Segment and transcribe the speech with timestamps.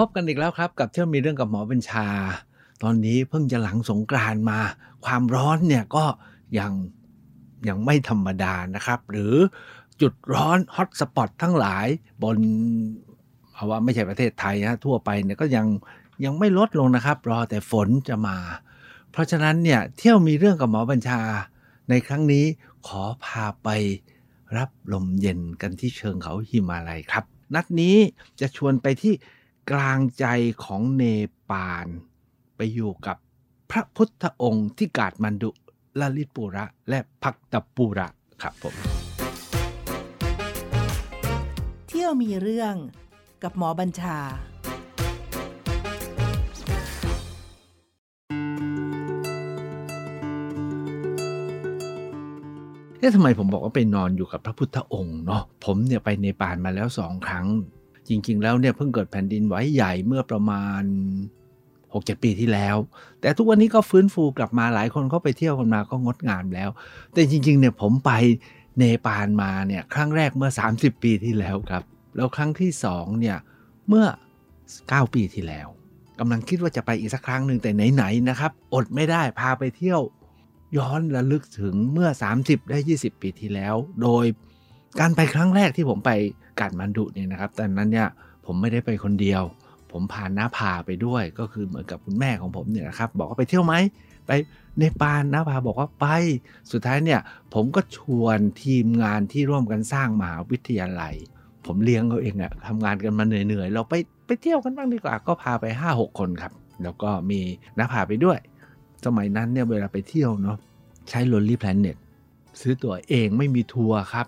[0.00, 2.06] พบกันอีกแล้วครับกับเที่ยวมีเรื่องกับหมอบัญชา
[2.82, 4.58] ตอนนี้เพิ่งจะหลังสงกรานมา
[5.04, 6.04] ความร้อนเนี่ยก็
[6.58, 6.72] ยัง
[7.68, 9.34] ยังไม่ธรรมดานะครับ หรือ
[10.00, 11.86] จุดร้อนฮอตสปอตทั้งหลาย
[12.22, 12.38] บน
[13.52, 15.66] เอาว่าไม่ใช่ประเทศไทยฮะทั่วไปเนี่ยก็ยัง
[16.24, 18.36] ยังไม่ลดลงนะครับ รอแต่ฝนจะมา
[19.10, 21.20] เพราะฉะนั้นเนี่ยเที่ยวมีเรื่องกับหมอบัญชา
[21.90, 22.44] ในครั้งนี้
[22.86, 23.68] ขอพาไป
[24.56, 27.24] รับลมเย็นกันที่เชิงเขาหิมาลัยครับ
[27.54, 27.96] นัดนี้
[28.40, 29.14] จะชวนไปที่
[29.72, 30.26] กลางใจ
[30.64, 31.02] ของเน
[31.50, 31.86] ปาล
[32.56, 33.16] ไปอยู่กับ
[33.70, 35.50] พระพุทธองค์ที่กาดมันดุ
[36.00, 38.08] ลลิตปุระ และพักตปุระ
[38.42, 38.74] ครับผม
[41.88, 42.74] เที่ยวมีเรื่อง
[43.42, 44.18] กับหมอบัญชา
[52.98, 57.46] เอ๊ะทำไมผมบอกว่าไปนอนอยู่กับพระพุทธองค์เนาะผมเนี่ยไปเนปาลมาแล้วสองครั้ง
[58.10, 60.82] จริง ๆ แล้วเนี่ยเพิ่งเกิดแผ่นดินไหวใหญ่เมื่อประมาณ
[61.72, 62.76] 6-7 ปีที่แล้ว
[63.20, 66.70] แต่ทุกวันนี้ก็ฟื้นฟูกลับมาหลายคนเขาไปเที่ยวกันมาก็งดงามแล้ว
[67.12, 68.12] แต่จริง ๆ เนี่ยผมไป
[68.78, 71.84] เนปาลมาเนี่ยครั้งแรกเมื่อ 30 ปีที่แล้วครับ
[72.16, 73.36] แล้วครั้งที่สองเนี่ย
[73.88, 74.06] เมื่อ
[74.60, 75.68] 9 ปีที่แล้ว
[76.18, 80.00] กำลังคิดว่าจะไปอีกสักครั้งหนึ่งแต่ไหนๆนะครับ อดไม่ได้พาไปเที่ยว
[80.76, 82.08] ย้อนระลึกถึงเมื่อ
[82.40, 84.24] 30 ได้ 20 ปีที่แล้ว โดย
[84.98, 86.10] การไปครั้งแรกที่ผมไป
[86.60, 88.08] กาดมันดุเนี่ยนะครับตอนนั้นเนี่ย
[88.46, 89.42] ผมไม่ได้ไปคนเดียว
[89.92, 93.74] ผมพาน้าพาไปด้วย ก็คือเหมือนกับคุณแม่ของผมเนี่ยนะครับบอกว่าไปเที่ยวไหม
[94.26, 94.30] ไป
[94.78, 96.06] เนปาลน้าพาบอกว่าไป
[96.72, 97.20] สุดท้ายเนี่ย
[97.54, 101.14] ผมก็ชวนทีมงานที่ร่วมกันสร้างมหาวิทยาลัย
[101.66, 103.94] ผมเลี้ยงเขาเองอะทำงานกันมาเหนื่อยๆ เราไป
[104.26, 107.40] ไปเที่ยวกันบ้างดีกว่าก็พาไป 5-6 คนครับ แล้วก็มี
[107.78, 108.38] น้าพาไปด้วย
[109.04, 110.56] สมัยนั้นเนี่ยเวลาไปเที่ยวเนาะ
[111.10, 111.96] ใช้ Lonely Planet
[112.60, 114.26] ซื้อตั๋วเองไม่มีทัวร์ครับ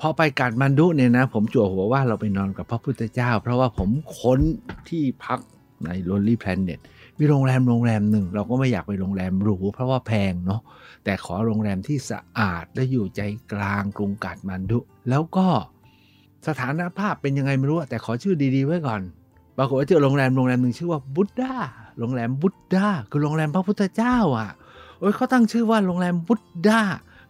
[0.00, 4.40] พอไปกาดมันดุเนี่ยนะ ผมจั่วหัวว่าเราไปนอนกับพระพุทธเจ้า เพราะว่าผมค้น
[4.88, 5.38] ที่พัก
[5.84, 6.80] ใน Lonely Planet
[7.18, 10.60] มีโรงแรมโรงแรมหนึ่ง เราก็ไม่อยากไปโรงแรมหรูเพราะว่าแพงเนาะ
[11.04, 13.20] แต่ขอโรงแรมที่สะอาดและอยู่ใจ
[13.52, 15.46] กลางกรุงกาดมันดุ แล้วก็
[16.46, 19.00] สถานภาพเป็นยังไงไม่รู้ แต่ขอชื่อดีๆไว้ก่อน
[19.56, 21.54] ปรากฏว่าเจอโรงแรมโรงแรมหนึ่งชื่อว่า Buddha
[21.98, 24.50] โรงแรม Buddha คือโรงแรมพระพุทธเจ้าอะ
[24.98, 26.80] โอ้ยเขาตั้งชื่อว่าโรงแรม Buddha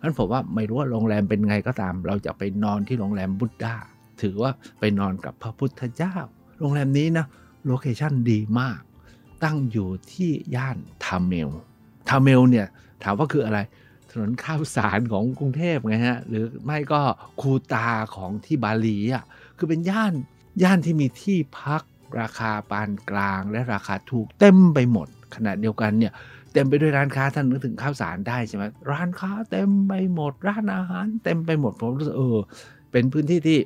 [0.03, 3.75] นั้นผมว่าไม่รู้ว่าโรงแรมเป็นไงก็ตาม เราจะไปนอนที่โรงแรม Buddha
[4.23, 4.51] ถือว่า
[4.81, 6.15] ไปนอนกับพระพุทธเจ้า
[6.61, 7.27] โรงแรมนี้นะ
[7.67, 8.81] location ดีมาก
[9.45, 11.51] ตั้งอยู่ที่ย่านทาเมล
[12.09, 12.67] ทาเมลเนี่ย
[13.03, 13.59] ถามว่าคืออะไร
[14.11, 17.01] ถนนข้าวสารของกรุงเทพไงฮะ หรือไม่ก็
[17.41, 19.25] คูตาของที่บาหลีอะ
[19.57, 20.15] คือเป็นย่าน
[20.63, 21.83] ย่านที่มีที่พัก
[22.21, 26.13] ราคาปานกลางและราคาถูกเต็มไปหมดขณะเดียวกันเนี่ย
[26.53, 32.39] เต็มไปด้วยร้านค้าท่านนึกถึงข้าวสารได้ใช่ไหมร้านค้าเต็มไปหมด ร้านอาหาร เต็มไปหมดผมรู้สึกเออ
[32.93, 33.59] เป็นพื้นที่ที่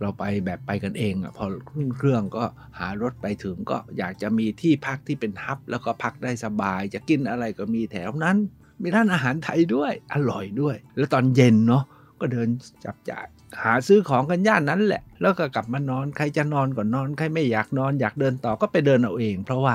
[0.00, 2.44] เราไปแบบไปกันเองอะพอขึ้นเครื่องก็
[2.78, 8.36] หารถไปถึงก็อยากจะมีที่พักที่เป็นฮับ แล้วก็พักได้สบาย จะกินอะไรก็มีแถวนั้น
[8.82, 11.84] มีร้านอาหารไทยด้วยอร่อยด้วย แล้วตอนเย็นเนาะ
[12.20, 12.48] ก็เดิน
[12.84, 13.26] จับจ่าย
[13.62, 19.74] หาซื้อของกันย่านนั้นแหละ แล้วก็กลับมานอนใครจะนอนก็นอนใครไม่อยากนอนอยากเดินต่อก็ไปเดินเอาเอง เพราะว่า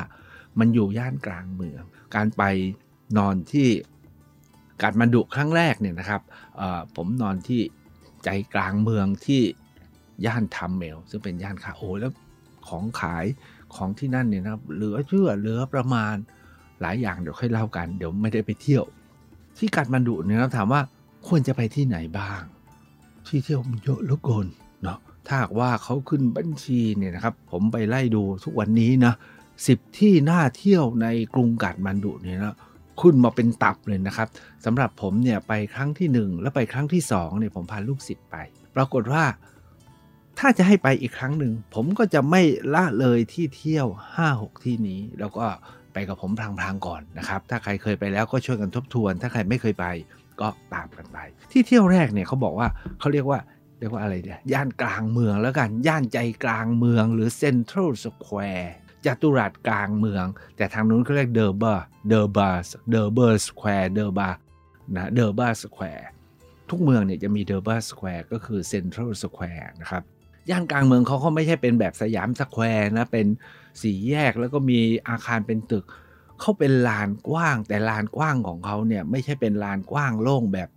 [0.60, 1.84] มันอยู่ย่านกลางเมือง
[2.16, 2.44] การไป
[3.18, 3.70] นอนที่
[4.82, 6.22] กาดมันดุครั้งแรกเนี่ยนะครับ
[6.96, 7.62] ผมนอนที่
[8.24, 9.42] ใจกลางเมืองที่
[10.26, 12.12] ย่านทัมเมล ซึ่งเป็นย่านคาโอแล้ว
[12.68, 13.26] ของขาย
[13.76, 16.16] ของที่นั่นเนี่ยนะครับเหลือเชื่อเหลือประมาณ
[16.82, 18.84] หลายอย่างเดี๋ยวค่อยเล่ากัน เดี๋ยวไม่ได้ไปเที่ยว
[19.58, 20.82] ที่กาดมันดุเนี่ยนะถามว่า
[21.28, 22.42] ควรจะไปที่ไหนบ้าง
[23.28, 24.48] ที่เที่ยวมันเยอะเหลือเกิน
[24.84, 29.14] เนาะถ้าหากว่าเขาขึ้นบัญชีเนี่ยนะครับ ผมไปไล่ดูทุกวันนี้นะ
[29.68, 32.56] สิบที่น่าเที่ยวในกรุงกาดมันดุเนี่ยนะ
[33.02, 34.28] ขึ้นมาเป็นตับเลยนะครับ
[34.66, 38.36] สำหรับผมเนี่ยไปครั้งที่ 1 แล้วไปครั้งที่2เนี่ยผมพาลูกศิษย์ไป
[38.76, 39.24] ปรากฏว่า
[40.40, 42.42] ถ้าจะให้ไปอีกครั้งหนึ่ง ผมก็จะไม่
[42.74, 43.88] ละเลยที่เที่ยว
[44.26, 45.46] 5-6 ที่นี้ แล้วก็
[45.94, 49.86] ไปกับผมพลางๆก่อนนะครับ ถ้าใครเคยไปแล้วก็ช่วยกันทบทวน ถ้าใครไม่เคยไป
[50.42, 51.18] ก็ตามกันไป
[51.52, 52.68] ที่เที่ยวแรกเนี่ยเขาบอกว่า
[53.00, 53.40] เขาเรียกว่า
[53.80, 58.76] เรียกว่าอะไรเนี่ยย่านกลางเมืองแล้วกัน ย่านใจกลางเมืองหรือ Central Square
[59.08, 60.26] จัตุรัสกลางเมือง
[60.58, 64.38] แต่ทางนู้นเขาเรียก Durbar Durbar Durbar Square Durbar
[64.96, 66.08] นะ Durbar Square
[66.70, 70.04] ทุกเมืองเนี่ยจะมี Durbar Square ก็คือ Central Square นะครับ
[70.50, 73.28] ย่านกลางเมืองเขาเขาไม่ใช่เป็นแบบสยามสแควร์นะ เป็น
[73.82, 74.80] สี่แยกแล้วก็มี
[75.10, 75.86] อาคารเป็นตึก
[76.40, 80.70] เขาเป็นลานกว้าง แต่ลานกว้างของเขาเนี่ยไม่ใช่เป็นลานกว้างโล่งแบบ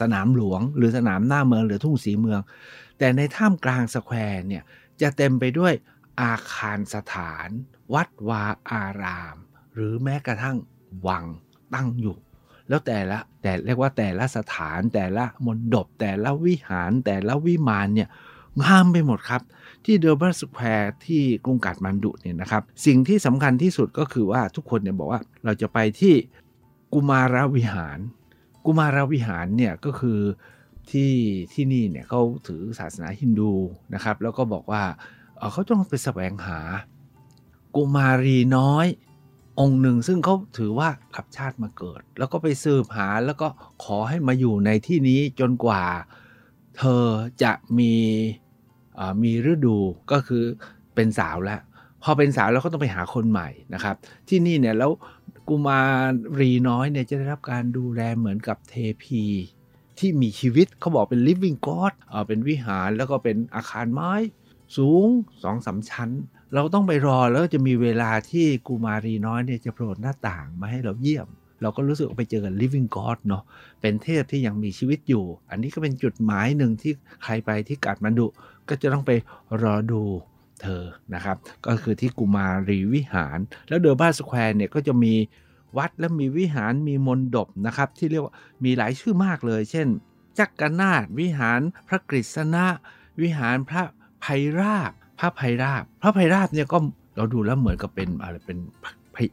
[0.00, 2.40] สนามหลวง หรือสนามหน้าเมืองหรือทุ่งสีเมือง
[2.98, 4.62] แต่ในท่ามกลาง square เนี่ย
[5.02, 5.72] จะเต็มไปด้วย
[6.22, 7.48] อาคารสถาน
[7.94, 9.36] วัดวาอาราม
[9.74, 10.56] หรือแม้กระทั่ง
[11.08, 11.24] วัง
[11.74, 12.16] ตั้งอยู่
[12.68, 18.08] แล้วแต่ละแต่เรียกว่าแต่ละสถานแต่ละมณฑปแต่ละวิหารแต่ละวิมานเนี่ย
[18.62, 19.42] งามไปหมดครับ
[19.84, 26.14] ที่ Durbar Square ที่กรุงกาฐมาณฑุเนี่ยนะครับ สิ่งที่สำคัญที่สุดก็คือว่าทุกคนเนี่ยบอกว่าเราจะไปที่
[26.92, 27.98] กุมารวิหาร
[28.64, 30.20] กุมารวิหารเนี่ยก็คือ
[30.90, 31.12] ที่
[31.52, 33.52] ที่นี่เนี่ยเขาถือศาสนาฮินดู
[33.94, 34.82] นะครับ แล้วก็บอกว่า
[35.52, 36.60] เขาต้องไปแสวงหา
[37.74, 38.86] กุมารีน้อย
[39.60, 43.48] องค์หนึ่งซึ่งเขาถือว่ากลับชาติมาเกิด แล้วก็ไปสืบหาแล้วก็
[43.84, 45.84] ขอให้มาอยู่ในที่นี้จนกว่า
[46.78, 47.04] เธอ
[47.42, 47.92] จะมี
[49.22, 49.76] มีฤดู
[50.12, 50.44] ก็คือ
[50.94, 51.60] เป็นสาวแล้ว
[52.02, 53.96] พอเป็นสาวแล้วก็ต้องไปหาคนใหม่นะครับ
[54.28, 54.90] ที่นี่เนี่ยแล้ว
[55.48, 55.80] กุมา
[56.40, 59.22] รีน้อยเนี่ยจะได้รับการดูแลเหมือนกับเทพี
[59.98, 61.92] ที่มีชีวิตเขาบอกเป็น living god
[62.28, 64.12] เป็นวิหารแล้วก็เป็นอาคารไม้
[64.76, 65.06] สูง
[65.42, 66.10] สองสาชั้น
[66.54, 71.28] เราต้องไปรอแล้วจะมีเวลาที่กุมารีน้อยเนี่ยจะโผล่หน้าต่างมาให้เราเยี่ยม
[71.62, 73.42] เราก็รู้สึกไปเจอกับ living god เนาะ
[73.80, 76.92] เป็นเทพที่ยังมีชีวิตอยู่ อันนี้ก็เป็นจุดหมายหนึ่งที่
[77.24, 78.26] ใครไปที่กาดมันดุ
[78.68, 79.10] ก็จะต้องไป
[79.62, 80.02] รอดู
[80.62, 80.82] เธอ
[81.14, 81.36] นะครับ
[81.66, 83.38] ก็คือที่กุมารีวิหาร
[83.68, 85.14] แล้วเดอร์บ้าสแควร์เนี่ยก็จะมี
[85.76, 88.34] วัดและมีวิหารมีมนดบนะครับ ที่เรียกว่า
[88.64, 89.86] มีหลายชื่อมากเลย เช่น
[90.38, 92.66] จักกนาฏวิหารพระกฤษณะ
[93.20, 93.82] วิหารพระ
[94.26, 94.30] ไพ
[94.60, 96.78] ราบพระไพราบพระไพราบเนี่ยก็
[97.16, 98.58] เราดูแล้วเหมือนกับเป็นอะไรเป็น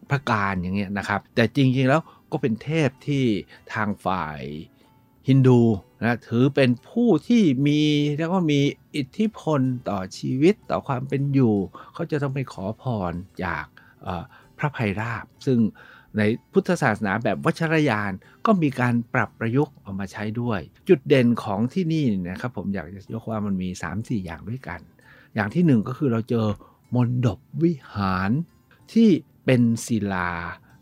[0.09, 2.01] พระการอย่างเงี้ยนะครับ แต่จริงๆแล้ว
[2.31, 3.23] ก็เป็นเทพที่
[3.73, 4.41] ทางฝ่าย
[5.27, 5.61] ฮินดู
[6.01, 7.81] นะถือเป็นผู้ที่มี
[8.17, 8.61] เรียกว่ามี
[8.95, 11.55] อิทธิพลต่อชีวิตต่อความเป็นอยู่
[11.93, 13.65] เขาจะต้องไปขอพรจาก
[14.57, 15.59] พระไพราบซึ่ง
[16.17, 16.21] ใน
[16.51, 18.11] พุทธศาสนาแบบวัชรยาน
[18.45, 20.59] ก็มีการปรับประยุกต์ออกมาใช้ด้วย
[20.89, 24.79] จุดเด่นของที่นี่นะครับผมอยากจะยกว่ามันมี 3-4 อย่างด้วยกัน
[25.35, 26.45] อย่างที่หนึ่งก็คือเราเจอ
[26.95, 28.31] มนดบวิหาร
[28.93, 29.09] ที่
[29.45, 30.31] เป็นศิลา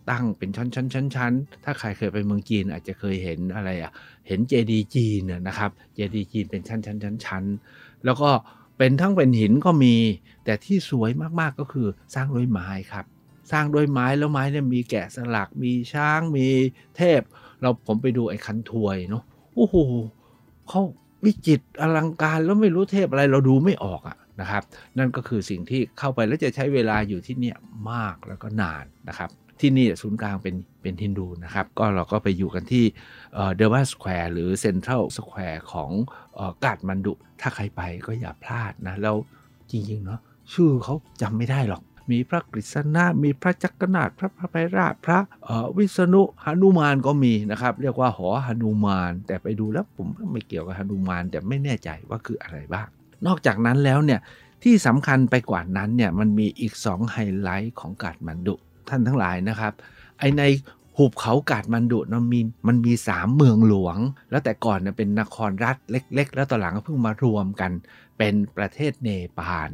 [0.09, 1.33] ตั้งเป็นชั้นชั้นชั้นชั้น
[1.63, 3.91] ถ้าใครเคยไปเมืองจีนอาจจะเคยเห็นอะไรอะ
[4.27, 7.43] เห็นเจดีจีนนะครับเจดีจีนเป็นชั้นชั้นชั้นชั้น
[8.05, 8.29] แล้วก็
[8.77, 9.95] เป็นทั้งเป็นหินก็มี
[10.45, 11.09] แต่ที่สวย
[11.39, 13.05] มากๆก็คือสร้างด้วยไม้ครับ
[13.51, 16.47] สร้างด้วยไม้แล้วไม้เนี่ยมีแกะสลักมีช้างมี
[16.97, 17.21] เทพ
[17.61, 19.23] เราผมไปดูไอ้คันถวยเนาะ
[19.55, 19.75] โอ้โห
[20.67, 20.81] เขา
[21.25, 24.63] วิจิตรอลังการแล้วไม่รู้เทพอะไรเราดูไม่ออกอะนะครับ
[24.97, 27.53] นั่นก็คือสิ่งที่เข้าไปแล้วจะใช้เวลาอยู่ที่เนี่ย
[27.91, 29.29] มากแล้วก็นานนะครับ
[29.59, 32.85] ที่นี่ศูนย์กลางเป็นเป็นฮินดูนะครับ ก็เราก็ไปอยู่กันที่
[33.55, 35.91] Durbar Square หรือ Central Square ของ
[36.65, 39.15] กาฐมาณฑุ ถ้าใครไปก็อย่าพลาดนะ แล้ว
[39.71, 40.19] จริง ๆ เนาะ
[40.53, 45.19] ชื่อเขาจำไม่ได้หรอก มีพระกฤษณะ มีพระจักรนาถพระพระไพราพพระ
[45.77, 52.87] วิษณุหนุมานก็มีนะครับ เรียกว่าหอหนุมาน แต่ไปดูแล้วผมไม่เกี่ยวกับหนุมานแต่ไม่แน่ใจว่าคืออะไรบ้าง
[53.27, 54.19] นอกจากนั้นแล้วเนี่ย
[54.63, 58.55] ที่สำคัญไปกว่านั้นเนี่ยมันมีอีก 2 ไฮไลท์ของกาดมันดุ
[58.89, 59.73] ท่านทั้งหลายนะครับ
[60.19, 60.41] ไอใน
[61.01, 63.97] หุบเขากาดมันดุมันมีมันมีสามเมืองหลวง
[64.31, 67.71] แล้วแต่ก่อนเนี่ยเป็นนครรัฐเล็ก ๆ แล้วต่อหลังก็เพิ่งมารวมกัน
[68.17, 69.69] เป็นประเทศเนปาล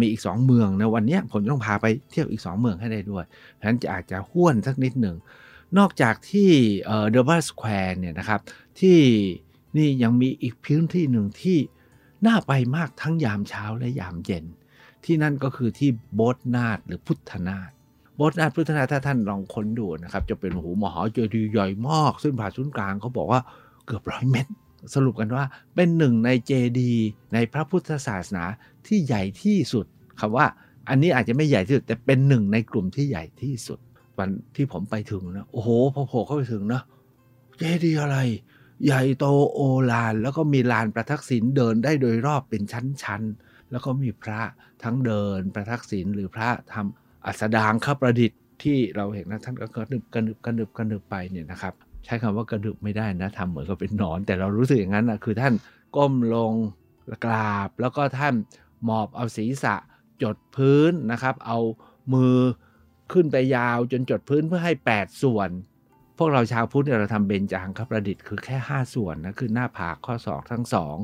[0.00, 3.24] มีอีก 2 เมืองในวันนี้ผมต้องพาไปเที่ยวอีก 2 เมืองให้ได้ด้วย
[3.58, 5.16] ฉะนั้นจะอาจจะห้วนสักนิดหนึ่ง
[5.78, 6.50] นอกจากที่
[6.84, 8.40] Durbar Square เนี่ยนะครับ
[8.80, 8.98] ที่
[9.76, 11.58] นี่ยังมีอีกพื้นที่หนึ่งที่
[12.26, 14.44] น่าไปมากทั้งยามเช้าและยามเย็น
[15.04, 23.40] ที่นั่นก็คือที่โบดนาถหรือพุทธนาถ โบดนาถพุทธนาถ ถ้าท่านลองค้นดูนะครับ จะเป็นโหมหาเจดีย์ใหญ่มากซึ่งผ่าศูนย์กลางเขาบอกว่า
[23.86, 24.52] เกือบร้อยเมตร
[24.94, 25.44] สรุปกันว่า
[25.74, 28.44] เป็นหนึ่งในเจดีย์ในพระพุทธศาสนา
[28.86, 29.86] ที่ใหญ่ที่สุด
[30.20, 30.46] คำว่า
[30.88, 33.78] อันนี้อาจจะไม่ใหญ่ที่สุดแต่เป็นหนึ่งในกลุ่มที่ใหญ่ที่สุด
[34.18, 36.82] วันที่ผมไปถึงนะโอ้โหพอโผล่เข้าไปถึงนะ
[37.58, 38.18] เจดีย์อะไร
[38.86, 44.40] ใหญ่โตโอฬารแล้วก็มีลานประทักษิณเดินได้โดยรอบเป็นชั้นๆแล้วก็มีพระ
[44.82, 51.74] ทั้งเดินประทักษิณหรือพระทำ อัสดางข้าประดิษฐ์ที่เราเห็นนะท่านก็กระนึบกระนึบกระนึบกระนึบไปเนี่ยนะครับ
[52.04, 55.54] ใช้คำว่ากระดึบไม่ได้นะทำเหมือนกับเป็นนอน แต่เรารู้สึกอย่างนั้นนะคือท่าน
[55.96, 56.52] ก้มลง
[57.24, 58.34] กราบ แล้วก็ท่าน
[58.84, 59.74] หมอบเอาศีรษะ
[60.22, 61.58] จดพื้นนะครับ เอา
[62.14, 62.36] มือ
[63.12, 65.50] ขึ้นไปยาวจนจดพื้นเพื่อให้ 8 ส่วน
[66.18, 70.96] พวกเราชาวพุทธเนี่ยเราทำเบญจางคประดิษฐ์คือแค่ 5 ส่วนนะคือหน้าผากข้อศอกทั้งสอง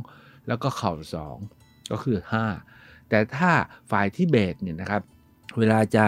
[0.49, 1.37] แล้วก็เข่าสอง
[1.91, 2.19] ก็คือ
[2.63, 3.51] 5 แต่ถ้า
[3.91, 5.03] ฝ่ายที่เบตเนี่ยนะครับ
[5.59, 6.07] เวลาจะ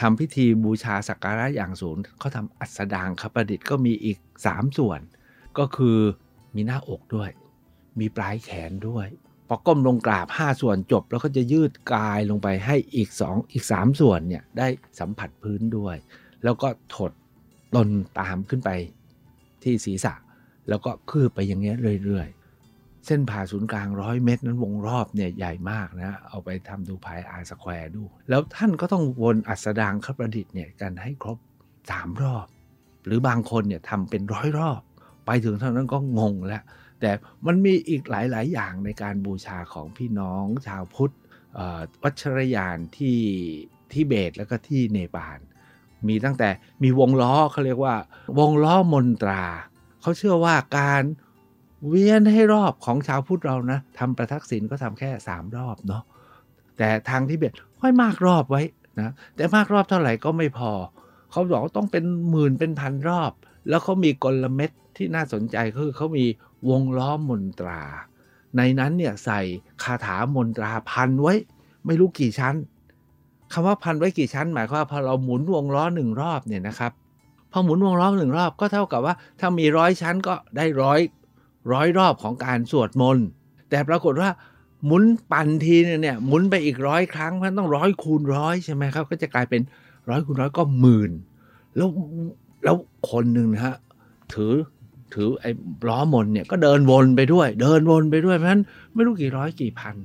[0.00, 5.00] ทำพิธีบูชาสักการะอย่างสูงเขาทำอัสดางคประดิษฐ์ก็มีอีก 3 ส่วน
[5.58, 5.98] ก็คือ
[6.54, 7.30] มีหน้าอกด้วย
[8.00, 9.06] มีปลายแขนด้วย
[9.48, 14.68] พอก้มลงกราบ 5 ส่วนจบ แล้วก็จะยืดกายลงไปให้อีก 2 อีก 3 ส่วนเนี่ยได้
[15.00, 15.96] สัมผัสพื้นด้วย
[16.44, 17.12] แล้วก็ถด
[17.74, 17.88] ตน
[18.18, 18.70] ตามขึ้นไป
[19.62, 20.14] ที่ศีรษะ
[20.68, 22.28] แล้วก็คืบไปอย่างเงี้ยเรื่อย
[23.06, 31.38] เส้นผ่าศูนย์กลางร้อยเมตร นั้นวงรอบเนี่ยใหญ่มากนะ เอาไปทำดูภายอาร์สแควร์ดู แล้วท่านก็ต้องวนอัสดางขประดิษฐ์เนี่ยกันให้ครบ
[31.80, 32.46] 3 รอบ
[33.06, 34.80] หรือบางคนเนี่ยทำเป็นร้อยรอบ
[35.26, 36.62] ไปถึงเท่านั้นก็งงแล้ว
[37.00, 37.10] แต่
[37.46, 41.14] มันมีอีกหลาย ๆ อย่างในการบูชาของพี่น้องชาวพุทธ
[42.02, 43.18] วัชรยานที่
[43.92, 45.38] ที่เบตแล้วก็ที่เนปาล
[46.08, 46.48] มีตั้งแต่
[46.82, 47.94] มีวงล้อเขาเรียกว่า
[48.38, 49.44] วงล้อมนตรา
[50.00, 51.02] เขาเชื่อว่าการ
[51.88, 56.02] เวียนให้รอบของชาวพุทธเรานะทำประทักษิณก็ทำแค่ 3 รอบเนาะ
[56.78, 58.62] แต่ทางที่เบตค่อยมากรอบไว้
[59.00, 60.72] นะแต่มากรอบเท่าไหร่ก็ไม่พอ
[61.30, 63.32] เขาบอกต้องเป็นหมื่นเป็นพันรอบ
[63.68, 66.24] แล้วเขามีกลเม็ดที่น่าสนใจคือเขามี
[66.68, 67.82] วงล้อมนตรา
[68.56, 69.40] ในนั้นเนี่ยใส่
[69.82, 71.34] คาถามนตราพันไว้
[71.86, 72.54] ไม่รู้กี่ชั้น
[73.52, 76.92] คำว่าพันไว้กี่ชั้น หมายความว่าพอเราหมุนวงล้อหนึ่งรอบเนี่ยนะครับ
[77.52, 81.00] พอหมุนวงล้อหนึ่งรอบก็เท่ากับว่า ถ้ามีร้อยชั้นก็ได้ร้อย
[81.72, 83.26] ร้อยรอบของการสวดมนต์
[83.70, 84.30] แต่ปรากฏว่า
[84.86, 89.62] หมุนปั่นทีเนี่ยหมุนไปอีกร้อยครั้งมันต้องร้อยคูณร้อยใช่ไหมครับ ก็จะกลายเป็น
[90.10, 91.10] ร้อยคูณร้อยก็หมื่น
[91.76, 91.88] แล้ว
[92.64, 92.76] แล้ว
[93.10, 93.76] คนหนึ่งนะฮะ
[94.34, 94.54] ถือ
[95.14, 95.50] ถือไอ้
[95.88, 98.62] ล้อมนเนี่ยก็เดินวนไปด้วย เดินวนไปด้วยเพราะฉะนั้น
[98.94, 99.96] ไม่รู้กี่ร้อยกี่พัน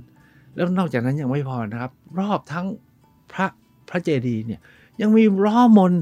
[0.55, 2.65] แล้วนอกจากนั้นยังไม่พอนะครับ รอบทั้ง
[3.33, 3.47] พระ
[3.89, 4.59] พระเจดีย์เนี่ย
[5.01, 6.01] ยังมีล้อมน์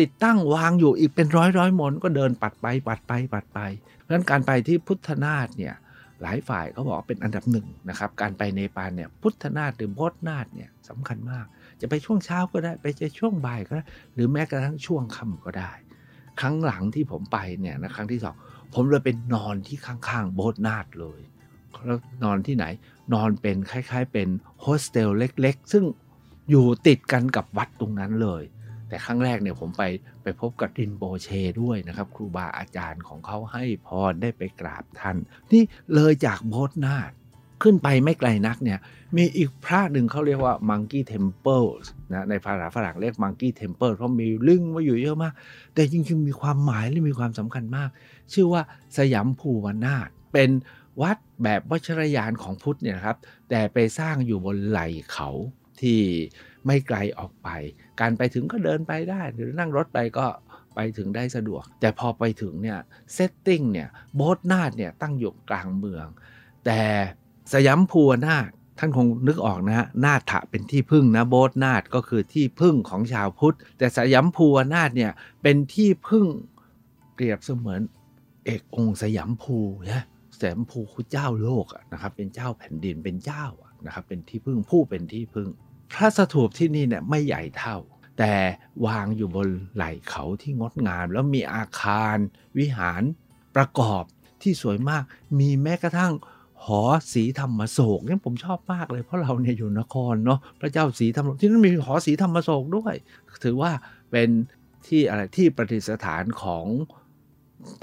[0.00, 3.60] ติดตั้งวางอยู่อีกเป็นร้อยร้อยมนก็เดินปัดไปปัดไปปัดไป
[4.00, 5.74] เพราะฉะนั้นการไปที่พุทธนาฏเนี่ย
[6.22, 11.46] หลายฝ่ายเขาบอกเป็นอันดับหนึ่งนะครับ การไปเนปาลเนี่ยพุทธนาฏหรือโบสนาฏเนี่ยสำคัญมาก
[11.80, 13.84] จะไปช่วงเช้าก็ได้ไปจะช่วงบ่ายก็ได้
[14.14, 15.72] หรือแม้กระทั่งช่วงค่าก็ได้
[16.40, 18.34] ครั้งหลังที่ผมไปเนี่ยนะครั้งที่สอง
[18.74, 21.20] ผมเลยเป็นนอนที่ข้างๆโบสนาฏเลย
[21.86, 22.64] แล้วนอนที่ไหน
[23.14, 24.28] นอนเป็นคล้าย ๆ เป็น
[24.60, 25.84] โฮสเทลเล็ก ๆ ซึ่ง
[26.50, 28.42] อยู่ติดกันกับวัดตรงนั้นเลย
[28.88, 29.82] แต่ครั้งแรกเนี่ยผมไป
[30.22, 31.28] ไปพบกับดินโบเช
[31.62, 35.16] ด้วยนะครับ ครูบาอาจารย์ของเขาให้พรได้ไปกราบท่าน
[35.52, 35.62] นี่
[35.94, 37.10] เลยจากโบสนาด
[37.62, 38.78] ขึ้นไปไม่ไกลนักเนี่ย
[39.16, 41.68] มีอีกพระหนึ่งเขาเรียกว่า Monkey Temple
[42.12, 45.32] นะในภาษาฝรั่งเรียก Monkey Temple เพราะมีลึงมาอยู่เยอะมาก
[45.74, 47.88] แต่จริงๆมีความหมายและมีความสำคัญมาก
[48.32, 48.62] ชื่อว่า
[48.98, 50.50] สยามภูวนาถเป็น
[51.02, 53.16] วัดแบบวัชรยานของพุทธเนี่ยครับ
[53.50, 55.28] แต่ไปสร้างอยู่บนไหล่เขา
[55.80, 56.00] ที่
[56.66, 57.48] ไม่ไกลออกไป
[58.00, 60.26] การไปถึงก็เดินไปได้ หรือนั่งรถไปก็
[60.74, 62.78] ไปถึงได้สะดวก แต่พอไปถึงเนี่ย
[63.14, 66.06] setting เนี่ยโบดนาถเนี่ยตั้งอยู่กลางเมือง
[66.64, 66.80] แต่
[67.52, 68.48] สยัมภูนาถ
[68.78, 75.12] ท่านคงนึกออกนะฮะนาถะเป็นที่พึ่งนะโบดนาถก็คือที่พึ่งของชาวพุทธ แต่สยัมภูนาถเนี่ย
[75.42, 76.26] เป็นที่พึ่ง
[77.14, 77.80] เปรียบเสมือน
[78.44, 79.58] เอกองค์สยัมภู
[79.90, 80.04] นะ
[80.38, 83.44] สยัมภูคือเจ้าโลกนะครับเป็นเจ้าแผ่นดินเป็นเจ้า
[83.86, 85.48] นะครับเป็นที่พึ่งผู้เป็นที่พึ่ง
[85.92, 87.76] พระสถูปที่นี่เนี่ยไม่ใหญ่เท่า
[88.18, 88.34] แต่
[88.86, 92.16] วางอยู่บนไหล่เขาที่งดงาม แล้วมีอาคาร
[92.58, 93.02] วิหาร
[93.56, 94.02] ประกอบ
[94.42, 95.02] ที่สวยมาก
[95.38, 96.12] มีแม้กระทั่ง
[96.64, 102.94] หอสีธรรมโศกนี่ผมชอบมากเลยเพราะเราเนี่ยอยู่นครเนาะพระเจ้าสีธรรมที่นั่นมีหอสีธรรมโศกด้วย
[103.44, 103.72] ถือว่า
[104.10, 104.28] เป็น
[104.86, 106.66] ที่อะไรที่ประดิษฐานของ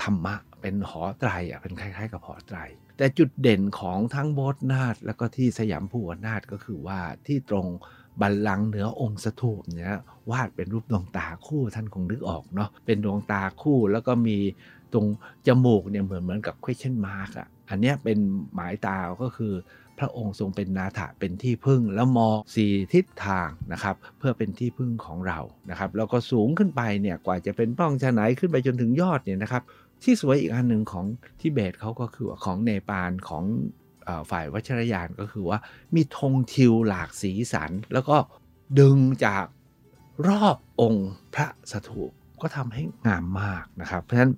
[0.04, 2.58] ธรรมะ เป็นหอไตรอะเป็นคล้าย ๆ กับหอไตร
[2.98, 7.68] แต่จุดเด่นของทั้งโบสนาฏแล้วก็ที่สยามภูวนาถก็คือว่าที่ตรง
[8.22, 10.00] บัลลังก์เหนือองค์สถูปเนี่ย
[10.32, 14.38] วาดเป็นรูปดวงตาคู่ท่านคงนึกออกเนาะเป็นดวงตาคู่แล้วก็มี
[14.94, 15.06] ตรง
[15.48, 18.18] จมูกเนี่ยเหมือนเหมือนกับ question mark อะอันนี้เป็น
[18.54, 19.54] หมายตาก็คือ
[20.00, 29.64] พระองค์ทรงเป็นนาถะเป็นที่พึ่งแล้วมองสี่ทิศทางนะครับเพื่อเป็นที่พึ่งของเรานะครับแล้วก็สูงขึ้นไปเนี่ยกว่าจะเป็นป้องชะไหนขึ้นไปจนถึงยอดเนี่ยนะครับ
[30.04, 31.06] ที่สวยอีกอันหนึ่งของ
[31.40, 33.44] ทิเบตเขาก็คือของเนปาลของ
[34.32, 35.60] ฝ่ายวัชรยานก็คือว่า
[35.96, 38.18] มีธงทิวหลากสีสัน แล้วก็
[38.80, 39.46] ดึงจาก
[40.28, 44.34] รอบองค์พระสถูปก็ทำให้งามมากนะครับ เพราะฉะนั้น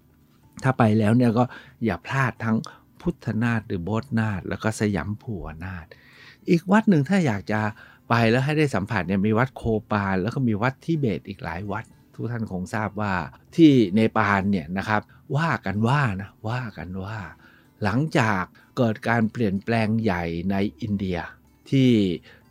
[0.64, 1.44] ถ้าไปแล้วเนี่ยก็
[1.86, 2.58] อย่าพลาดทั้ง
[3.02, 5.86] พุทธนาถหรือโบสนาถแล้วก็สยามผัวนาถ
[6.50, 7.62] อีกวัดหนึ่งถ้าอยากจะ
[8.10, 13.14] ไปแล้วให้ได้สัมผัสเนี่ยมีวัดโคปาลแล้วก็มีวัดทิเบตอีกหลายวัด ทุกท่านคงทราบว่า
[13.56, 15.02] ที่เนปาลเนี่ยนะครับ
[15.38, 17.20] ว่ากันว่านะว่ากันว่า
[17.84, 18.44] หลังจาก
[18.78, 21.20] เกิดการเปลี่ยนแปลงใหญ่ในอินเดีย
[21.70, 21.92] ที่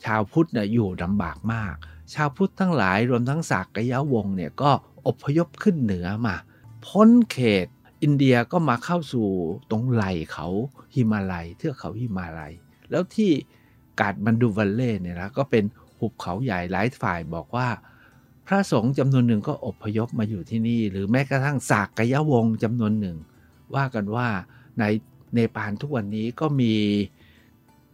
[0.05, 1.75] ชาวพุทธเนี่ยอยู่ลำบากมาก
[2.15, 4.71] ชาวพุทธทั้งหลายรวมทั้งศักยาวงเนี่ยก็
[5.07, 6.37] อพยพขึ้นเหนือมา
[6.87, 7.67] พ้นเขต
[8.03, 9.29] อินเดียก็มาเข้าสู่
[9.71, 10.47] ตรงไหลเขา
[10.95, 12.53] ฮิมาลัยเทือกเขาฮิมาลัย
[12.91, 13.31] แล้วที่
[14.01, 15.65] กาดมันดูวัลเล่เนี่ยนะก็เป็น
[15.99, 17.69] หุบเขาใหญ่หลายฝ่ายบอกว่า
[18.47, 23.17] พระสงฆ์จำนวนหนึ่งก็อพยพมาอยู่ที่นี่ หรือแม้กระทั่งสากกยวงจำนวนหนึ่ง
[23.75, 24.29] ว่ากันว่า
[24.79, 24.85] ใน
[25.35, 26.75] เนปาลทุกวันนี้ก็มี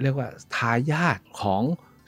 [0.02, 1.62] เรียกว่าทายาทของ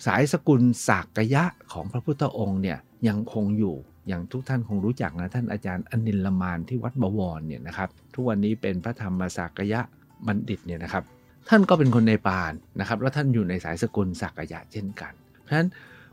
[0.06, 3.74] สายสกุลสากกยะของพระพุทธองค์เนี่ยยังคงอยู่
[4.08, 9.80] อย่างทุกท่านคงรู้จักนะท่านอาจารย์อนิลมานที่วัดบวรเนี่ยนะครับ ทุกวันนี้เป็นพระธรรมสากยะ
[10.26, 11.04] บัณฑิตเนี่ยนะครับ
[11.48, 15.68] ท่านก็เป็นคนในปานนะครับ แล้วท่านอยู่ในสายสกุลสากยะเช่นกัน เพราะฉะนั้น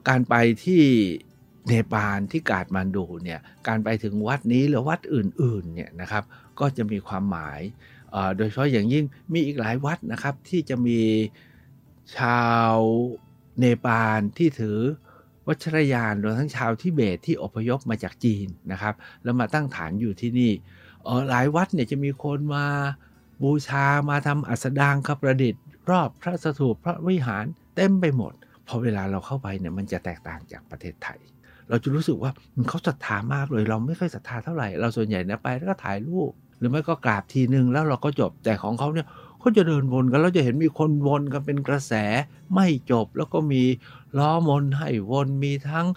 [0.08, 0.82] การไปที่
[1.68, 6.24] เนปาลที่กาดมันดูเนี่ยการไปถึงวัดนี้หรือวัดอื่นๆเนี่ยนะครับ
[6.60, 7.60] ก็จะมีความหมาย
[8.38, 11.00] โดยเฉพาะอย่างยิ่งมีอีกหลายวัดนะครับที่จะมี
[12.18, 12.74] ชาว
[13.60, 14.78] เนปาลที่ถือ
[15.48, 20.52] วัชรยานรวมทั้งชาวทิเบตที่อพยพมาจากจีนนะครับแล้วมาตั้งฐานอยู่ที่นี่
[21.30, 22.66] หลายวัดเนี่ยจะมีคนมา
[23.44, 28.34] บูชามาทำอัสดางคประดิษฐ์ รอบพระสถูปพระวิหารเต็มไปหมด
[28.68, 31.20] พอเวลาเราเข้าไปเนี่ยมันจะแตกต่างจากประเทศไทย
[31.70, 32.32] เราจะรู้สึกว่า
[32.70, 39.08] เขาศรัทธามากเลย เราไม่ค่อยศรัทธาเท่าไหร่ เราส่วนใหญ่เนี่ยไปแล้วก็ถ่ายรูปหรือไม่ก็กราบทีนึงแล้วเราก็จบแต่ของเขาเนี่ย
[39.40, 41.94] เขาจะเดินวนกันเราจะเห็นมีคนวนกันเป็นกระแส
[42.56, 43.64] ไม่จบ แล้วก็มี
[44.18, 45.88] ล้อมนให้วนมีทั้ง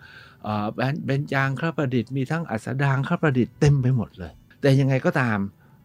[1.06, 5.38] เบญจางครประดิษฐ์มีทั้งอัสดางครประดิษฐ์เต็มไปหมดเลย แต่ยังไงก็ตาม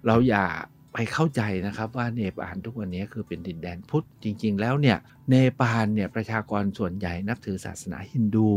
[0.07, 0.45] เราอย่า
[0.93, 4.97] ไปเข้าใจนะครับว่าเนปาลทุกวันนี้คือเป็นดินแดนพุทธจริง ๆ แล้วเนี่ย
[5.29, 8.49] เนปาลเนี่ยประชากรส่วนใหญ่นับถือศาสนาฮินดู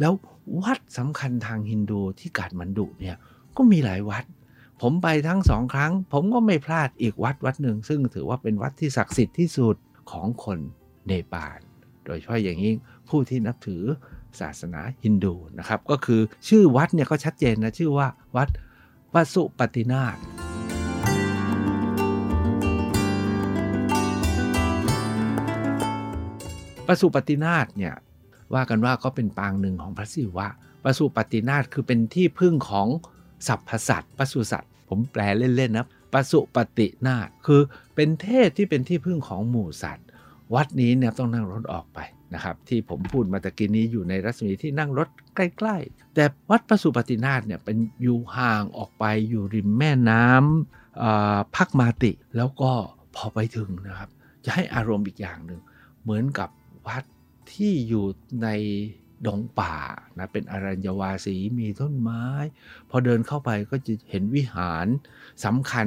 [0.00, 0.12] แล้ว
[0.62, 3.16] วัดสำคัญทางฮินดูที่กาดมันดุเนี่ย
[3.56, 4.24] ก็มีหลายวัด
[4.80, 9.76] ผมไปทั้งสองครั้ง ผมก็ไม่พลาดอีกวัดวัดหนึ่ง ซึ่งถือว่าเป็นวัดที่ศักดิ์สิทธิ์ที่สุด
[10.10, 10.58] ของคน
[11.06, 11.58] เนปาล
[12.04, 12.76] โดยเฉพาะอย่างยิ่ง
[13.08, 13.82] ผู้ที่นับถือ
[14.40, 18.48] ศาสนาฮินดูนะครับ ก็คือชื่อวัดเนี่ยก็ชัดเจนนะชื่อว่าวัด
[19.14, 20.16] ปสุปตินาถ
[26.86, 27.94] ปสุปตินาถเนี่ย
[28.54, 30.46] ว่ากันว่าก็เป็นปางหนึ่งของพระศิวะ
[30.84, 32.88] ปสุปตินาถคือเป็นที่พึ่งของ
[33.46, 37.60] สัพพสัตว์ปศุสัตว์ผมแปลเล่นๆนะปสุปฏินาถคือ
[37.94, 40.06] เป็นเทพที่เป็นที่พึ่งของหมู่สัตว์
[40.54, 41.98] วัดนี้เนี่ยต้องนั่งรถออกไป
[42.34, 52.70] นะครับ ที่ผมพูดมาตะกี้นี้อยู่ในรัศมีที่นั่งรถใกล้ ๆ แต่วัดปสุปฏินาถเนี่ยเป็นอยู่ห่างออกไปอยู่ริมแม่น้ำพักมาติ แล้วก็
[53.16, 54.10] พอไปถึงนะครับ
[54.44, 55.60] จะให้อารมณ์อีกอย่างหนึ่ง
[56.02, 56.48] เหมือนกับ
[56.86, 57.04] วัด
[57.52, 58.06] ที่อยู่
[58.42, 58.48] ใน
[59.26, 59.74] ดงป่า
[60.18, 62.24] นะเป็นอรัญญวาสีมีต้นไม้
[62.90, 64.86] พอเดินเข้าไปก็จะเห็นวิหาร
[65.44, 65.86] สำคัญ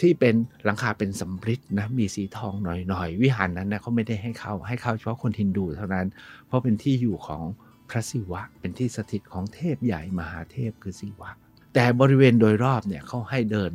[0.00, 6.06] ที่เป็นหลังคาเป็นสำริดนะมีสีทองหน่อยๆ วิหารนั้นนะเขาไม่ได้ให้เข้าให้เข้าเฉพาะคนฮินดูเท่านั้น
[6.46, 7.44] เพราะเป็นที่อยู่ของ
[7.90, 11.30] พระศิวะ เป็นที่สถิตของเทพใหญ่มหาเทพคือศิวะ
[11.74, 13.72] แต่บริเวณโดยรอบเนี่ยเขาให้เดิน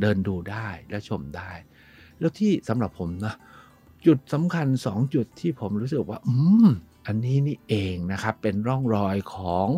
[0.00, 1.50] เดินดูได้และชมได้
[2.18, 3.34] แล้วที่สำหรับผมนะ
[4.06, 6.34] จุดสำคัญสองจุดที่ผมรู้สึกว่า อื
[6.64, 6.68] ม
[7.06, 9.68] อันนี้นี่เองนะครับ เป็นร่องรอยของ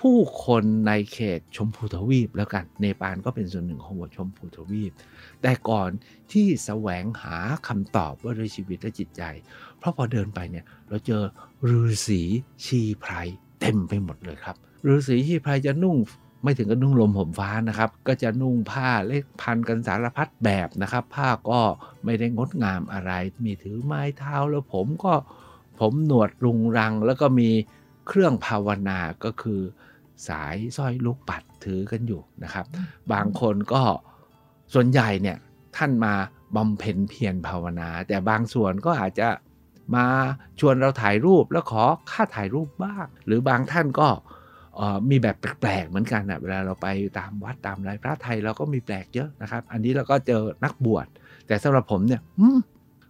[0.00, 4.92] ผู้คนในเขตชมพูทวีปแล้วกันเนปาลก็เป็นส่วนหนึ่งของหัวชมพูทวีป
[5.42, 5.90] แต่ก่อน
[6.32, 7.36] ที่แสวงหา
[7.68, 9.22] คำตอบว่าด้วยชีวิตและจิตใจ
[9.78, 11.22] เพราะพอเดินไปเนี่ยเราเจอ
[11.70, 12.22] ฤาษี
[12.64, 13.12] ชีไพร
[13.60, 14.56] เต็มไปหมดเลยครับ
[14.86, 15.96] ฤาษีชีไพรจะนุ่ง
[16.44, 21.60] ไม่ถึงกับนุ่งลมผมฟ้านะครับ ก็จะนุ่งผ้าเล็กพันกันสารพัดแบบนะครับ ผ้าก็
[22.04, 23.12] ไม่ได้งดงามอะไร
[23.44, 25.14] มีถือไม้เท้าแล้วผมก็
[25.80, 27.50] ผมหนวดรุงรัง แล้วก็มี
[28.08, 29.60] เครื่องภาวนาก็คือ
[30.28, 32.66] สายสร้อยลูกปัดถือกันอยู่นะครับ
[33.12, 33.82] บางคนก็
[34.74, 35.36] ส่วนใหญ่เนี่ย
[35.76, 36.14] ท่านมา
[36.56, 39.28] บำเพ็ญเพียรภาวนา แต่บางส่วนก็อาจจะ
[39.96, 40.06] มา
[40.60, 44.08] ชวนเราถ่ายรูปแล้วขอค่าถ่ายรูปบ้าง หรือบางท่านก็
[45.10, 51.06] มีแบบแปลกๆเหมือนกันนะเวลาเราไปตามวัดตามไรพระไทยเราก็มีแปลกเยอะนะครับ อันนี้เราก็เจอนักบวช
[51.46, 52.20] แต่สำหรับผมเนี่ย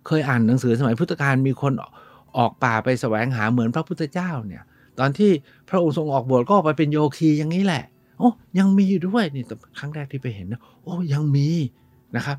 [0.07, 1.73] เคยอ่านหนังสือสมัยพุทธกาลมีคน
[2.37, 4.63] ออกป่าไปแสวงหาเหมือนพระพุทธเจ้าเนี่ย
[4.99, 5.31] ตอนที่
[5.69, 7.85] พระองค์ทรงออกบวชก็ไปเป็นโยคีอย่างนี้แหละ
[8.19, 9.45] โอ้ยังมีอยู่ด้วยนี่
[9.79, 11.49] ครั้งแรกที่ไปเห็นนะโอ้ยังมี
[12.17, 12.39] นะครับ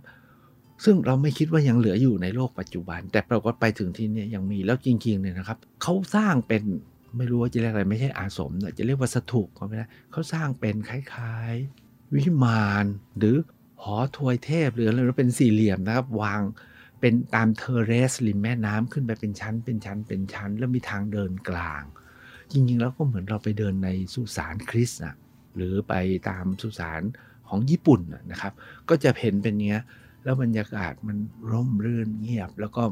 [0.86, 6.64] ซึ่งเราไม่คิดว่ายังเหลืออยู่ในโลกปัจจุบัน แต่ปรากฏไปถึงที่นี่ยังมีแล้วจริงๆเนี่ยนะครับเขาสร้างเป็น
[7.18, 12.86] ไม่รู้ว่าจะเรียกอะไรไม่ใช่อาสมนะจะเรียกว่าสถูปก็ไม่ได้เขาสร้างเป็นคล้ายๆ วิมาน
[13.18, 13.36] หรือ
[13.84, 16.42] หอถวยเทพหรืออะไรเป็นสี่เหลี่ยมนะครับ วาง
[17.00, 21.84] เป็นตามเทเรสริมแม่น้ำขึ้นไปเป็นชั้น เป็นชั้นเป็นชั้น แล้วมีทางเดินกลาง
[22.52, 25.16] จริงๆ แล้วก็เหมือนเราไปเดินในสุสานคริสต์นะ
[25.56, 25.94] หรือไป
[26.30, 27.02] ตามสุสาน
[27.50, 28.02] ของญี่ปุ่น
[28.32, 28.54] นะครับ
[28.90, 29.80] ก็จะเห็นเป็นเนี้ย
[30.24, 31.18] แล้วบรรยากาศมัน
[31.52, 32.84] ร่มรื่นเงียบ แล้วก็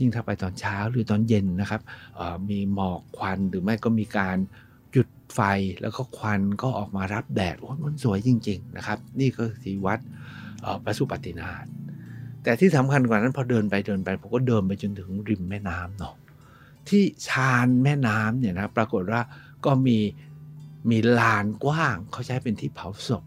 [0.00, 1.80] ยิ่งถ้าไปตอนเช้าหรือตอนเย็นนะครับ
[2.50, 4.36] มีหมอกควันหรือไม่ก็มีการ
[4.94, 5.40] จุดไฟ
[5.80, 9.98] แล้วก็ควันก็ออกมารับแดดมันสวยจริง ๆ นะครับ นี่ก็สีวัด
[10.84, 11.66] พระสุปฏินาถ
[12.42, 16.14] แต่ที่สำคัญกว่านั้นพอเดินไปเดินไปผมก็เดินไปจนถึงริมแม่น้ำเนาะ
[16.88, 19.20] ที่ชานแม่น้ำเนี่ยนะปรากฏว่า
[19.64, 19.98] ก็มี
[20.90, 23.24] มีลานกว้างเขาใช้เป็นที่เผาศพ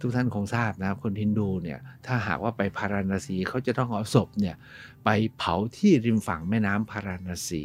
[0.00, 4.56] ทุกท่านคงทราบนะคนฮินดูเนี่ยถ้าหากว่าไปพาราณสีเขาจะต้องเอาศพเนี่ย
[5.04, 7.62] ไปเผาที่ริมฝั่งแม่น้ำพาราณสี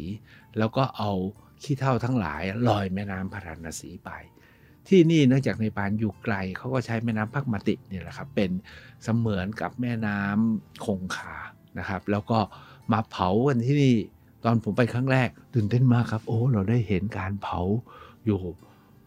[0.58, 1.12] แล้วก็เอา
[1.62, 4.10] ขี้เท่าทั้งหลายลอยแม่น้ำพาราณสีไป
[4.88, 8.50] ที่นี่เนื่องจากในปานอยู่ไกลเขาก็ใช้แม่น้ำพักมาติเนี่ยแหละครับเป็น
[9.04, 11.34] เสมือนกับแม่น้ำคงคา
[11.78, 12.38] นะครับ แล้วก็
[12.92, 13.94] มาเผากันที่นี่
[14.44, 17.60] ตอนผมไปครั้งแรกตื่นเต้นมากครับ โอ้เราได้เห็นการเผา
[18.26, 18.40] อยู่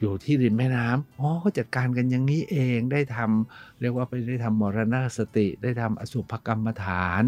[0.04, 7.24] อยู่ที่ริมแม่น้ำอ๋อเขาจัดการกันอย่างนี้เองได้ทำเรียกว่าไปได้ทำมรณสติ ได้ทำอสุภกรรมฐาน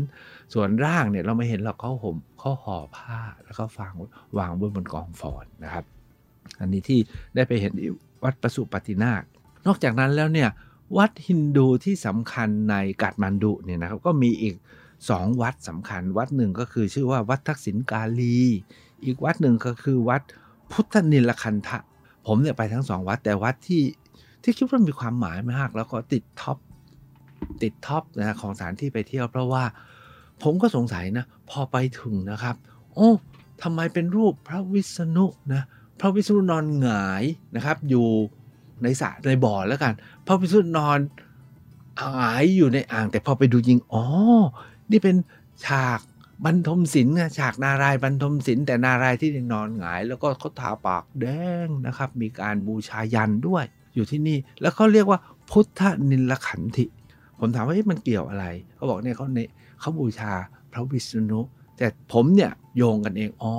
[0.54, 3.92] ส่วนร่างเนี่ยเราไม่เห็นหรอกเขาห่มเขาห่อผ้าแล้วก็ฟัง
[4.38, 5.86] วางบนบนกองฟอนนะครับ
[6.60, 7.00] อันนี้ที่
[7.36, 7.74] ได้ไปเห็น
[8.24, 9.24] วัดประสุปฏินาค
[9.68, 10.50] นอกจากนั้นแล้วเนี่ย
[10.98, 14.56] วัดฮินดูที่สำคัญในกาดมันดุเนี่ยนะครับก็มีอีก
[15.10, 18.38] สองวัดสำคัญ วัดหนึ่งก็คือชื่อว่าวัดทักษิณกาลี
[19.06, 20.22] อีกวัดหนึ่งก็คือวัด
[20.72, 21.78] พุทธนิลคันธะ
[22.28, 23.84] ผมเนี่ยไปทั้งสองวัด แต่วัดที่
[24.44, 26.58] ที่คิดว่ามีความหมายมาก แล้วก็ติดท็อป
[27.62, 29.64] ติดท็อปนะของสถานที่ไปเที่ยวเพราะว่า
[30.44, 32.56] ผมก็สงสัยนะ พอไปถึงนะครับ
[32.94, 33.10] โอ้
[33.64, 35.64] ทำไมเป็นรูปพระวิษณุนะ
[36.00, 37.24] พระวิษณุนอนหงาย
[37.56, 38.08] นะครับ อยู่
[38.84, 39.94] ในสระในบ่อแล้วกัน
[40.28, 41.00] พระวิษณุนอน
[42.02, 44.04] หงายอยู่ในอ่าง แต่พอไปดูจริงอ๋อ
[44.92, 45.16] นี่เป็น
[45.66, 46.00] ฉาก
[46.46, 51.26] บรรทมศิลป์ฉากนารายบรรทมศิลป์แต่นารายที่นอนหงาย แล้วก็เขาทาปากแด
[51.66, 53.64] งนะครับ มีการบูชายันด้วย
[53.96, 55.20] อยู่ที่นี่แล้วเขาเรียกว่า
[55.50, 56.86] พุทธนิลขันธิ
[57.40, 58.46] ผมถามว่ามันเกี่ยวอะไร
[58.76, 60.32] เขาบอกเนี่ยเขาเนี่ยเขาบูชา
[60.74, 61.42] พระวิษณุ
[61.78, 63.54] แต่ผมเนี่ยโยงกันเองอ๋อ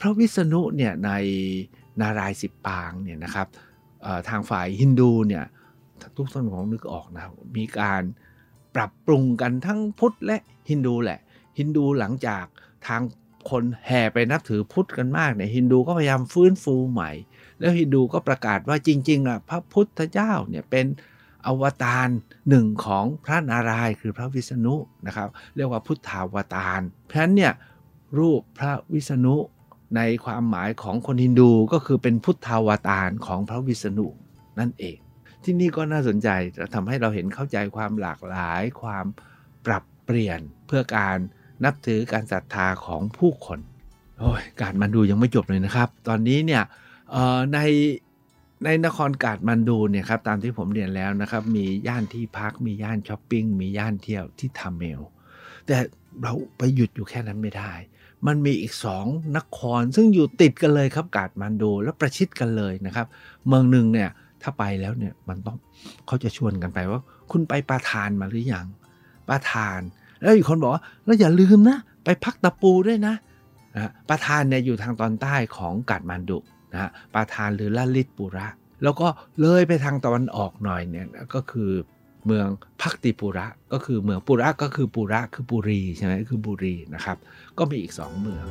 [0.00, 1.10] พระวิษณุเนี่ยใน
[2.00, 3.46] นารายสิบปางเนี่ยนะครับ
[4.28, 5.44] ทางฝ่ายฮินดูเนี่ย
[6.16, 7.22] ทุกท่านของนึกออกนะ
[7.56, 8.02] มีการ
[8.74, 10.36] ปรับปรุงกันทั้งพุทธและ
[10.70, 11.18] ฮินดูแหละ
[11.58, 12.44] ฮินดูหลังจาก
[12.86, 13.02] ทาง
[13.50, 17.10] คนแห่ไปนับถือพุทธกันมากเนี่ยฮินดูก็พยายามฟื้นฟูใหม่
[17.58, 20.86] แล้วฮินดูก็ประกาศว่าจริงๆอะพระพุทธเจ้าเนี่ยเป็น
[21.46, 22.08] อวตาร
[22.48, 24.74] หนึ่งของพระนารายณ์คือพระวิษณุ
[25.06, 27.52] นะครับ เรียกว่าพุทธาวตารเพราะฉะนั้นเนี่ย
[28.18, 29.36] รูปพระวิษณุ
[29.96, 34.06] ในความหมายของคนฮินดูก็คือเป็นพุทธาวตารของพระวิษณุ
[34.58, 34.98] นั่นเอง
[35.44, 36.28] ที่นี่ก็น่าสนใจ
[36.74, 39.06] ทำให้เราเห็นเข้าใจความหลากหลาย ความ
[39.66, 41.18] ปรับเปลี่ยนเพื่อการ
[41.64, 43.60] นับถือการศรัทธาของผู้คน
[44.18, 46.62] โอ้ยการมันดูยังไม่จบเลยนะครับ ตอนนี้เนี่ย
[47.54, 47.58] ใน
[48.64, 55.00] ในนครกาดมันดูเนี่ยครับตามที่ผมเรียนแล้วนะครับ มีย่านที่พักมีย่านช้อปปิ้งมีย่านเที่ยวที่ทำเมล
[55.66, 55.76] แต่
[56.22, 57.72] เราไปหยุดอยู่แค่นั้นไม่ได้
[58.26, 63.06] มันมีอีกสองนครซึ่งอยู่ติดกันเลยครับกาดมันดูแล้วประชิดกันเลยนะครับ
[63.46, 64.10] เมืองหนึ่งเนี่ย
[64.42, 65.56] ถ้าไปแล้วเนี่ยมันต้อง
[66.06, 68.66] เขาจะชวนกันไปว่า คุณไปปาทานมาหรือยัง
[69.28, 69.80] ปาทาน
[70.22, 73.14] แล้วอีกคนบอกว่าแล้วอย่าลืมนะ ไปพักตะปูด้วยนะ
[73.74, 76.38] นะปาทานเนี่ยอยู่ทางตอนใต้ของกาดมันดุ
[76.72, 78.46] นะฮะปาทานหรือลาลิตปุระ
[78.82, 79.08] แล้วก็
[79.40, 81.70] เลยไปทางตะวันออกหน่อยเนี่ยก็คือ
[82.26, 82.46] เมือง
[82.82, 87.16] พักติปุระก็คือเมืองปุระก็คือปุระคือปุรีใช่ไหมคือบุรีนะครับ
[87.58, 88.44] ก็มีอีกสองเมือง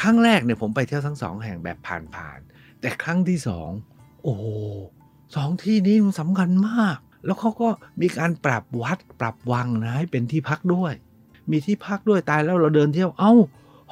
[0.00, 1.98] ครั้งแรกเนี่ยผมไปเที่ยวทั้งสองแห่งแบบผ่า
[2.38, 2.40] น
[2.82, 3.70] แต่ครั้งที่สอง
[4.22, 4.34] โอ้
[5.36, 7.68] สองที่นี้มันสำคัญมาก แล้วเขาก็
[8.00, 10.92] มีการปรับวัดปรับวังนะให้เป็นที่พักด้วย
[11.50, 13.34] มีที่พักด้วยตายแล้วเราเดินเที่ยวเอา้า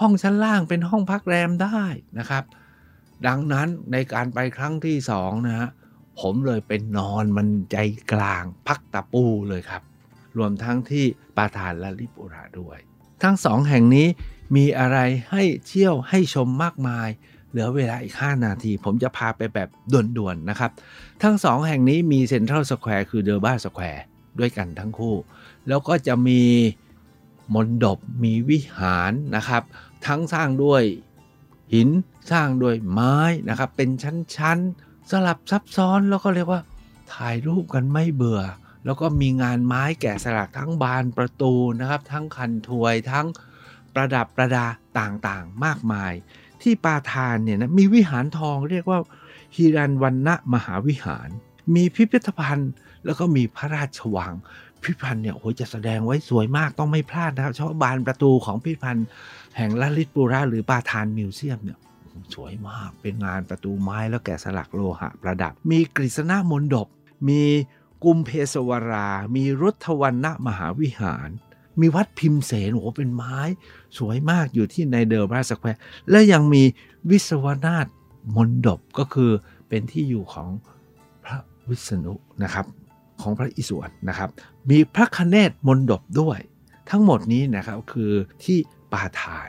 [0.01, 1.83] ห้องชั้นล่างเป็นห้องพักแรมได้
[2.19, 2.45] นะครับ
[3.27, 5.69] ดังนั้นในการไปครั้งที่สองนะฮะ
[6.21, 7.77] ผมเลยเป็นนอนมันใจ
[8.13, 9.83] กลางพักตะปูเลยครับ
[10.39, 11.05] รวมทั้งที่
[11.37, 12.79] ปาทันและลลิตปุระด้วย
[13.23, 14.07] ทั้งสองแห่งนี้
[14.57, 14.99] มีอะไร
[15.31, 17.09] ให้เที่ยวให้ชมมากมาย
[17.51, 19.69] เหลือเวลาอีก 5 นาที ผมจะพาไปแบบ
[20.17, 20.71] ด่วนๆนะครับ
[21.23, 24.03] ทั้งสองแห่งนี้มี Central Square คือ Durbar Square
[24.39, 25.15] ด้วยกันทั้งคู่
[25.69, 26.43] แล้วก็จะมี
[27.55, 29.63] มณฑปมีวิหารนะครับ
[30.07, 30.83] ทั้งสร้างด้วย
[31.75, 31.89] หิน
[32.31, 33.17] สร้างด้วยไม้
[33.49, 36.61] นะครับ เป็นชั้นๆ สลับซับซ้อนแล้วก็เรียกว่า
[37.15, 38.43] ถ่ายรูปกันไม่เบื่อ
[38.85, 43.27] แล้วก็มีงานไม้แกะสลักทั้งบานประตูนะครับ ทั้งคันถวยทั้ง
[43.95, 44.67] ประดับประดา
[44.99, 46.13] ต่างๆ มากมาย
[46.63, 48.99] ที่ปาทานเนี่ยนะมีวิหารทองเรียกว่า
[49.55, 51.29] ฮิรันวันณะมหาวิหาร
[51.75, 52.73] มีพิพิธภัณฑ์
[53.05, 54.33] แล้วก็มีพระราชวัง
[54.83, 59.07] พิพิธภัณฑ์เนี่ยโอ้ยจะแสดงไว้สวยมากต้องไม่พลาดนะครับเฉพาะบานประตูของพิพิธภัณฑ์
[59.57, 61.79] แห่งลลิตปุระหรือปาทานมิวเซียมเนี่ย
[62.35, 66.89] สวยมากเป็นงานประตูไม้แล้วแกะสลักโลหะประดับ มีกฤษณมนดบ
[67.29, 67.43] มี
[68.05, 71.29] กุมเพสวรา มีรุทวันณะมหาวิหาร
[71.81, 73.39] มีวัดพิมเสนโอ้เป็นไม้
[73.99, 76.63] สวยมากอยู่ที่ในเดอร์บราสแควร์และยังมี
[77.11, 77.87] วิศวนาถ
[78.35, 79.31] มนดบก็คือ
[79.69, 80.49] เป็นที่อยู่ของ
[81.25, 81.39] พระ
[81.69, 82.67] วิษณุนะครับ
[83.23, 84.29] ของพระอิศวรนะครับ
[84.71, 86.39] มีพระคเนศมนดบด้วย
[86.91, 88.13] ทั้งหมดนี้นะครับคือ
[88.45, 88.59] ที่
[88.93, 89.49] ปาทาน